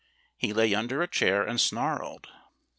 He 0.35 0.51
lay 0.51 0.73
under 0.73 1.03
a 1.03 1.07
chair 1.07 1.43
and 1.43 1.61
snarled. 1.61 2.25